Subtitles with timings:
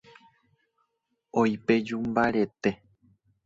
[1.41, 2.69] Oipeju mbarete.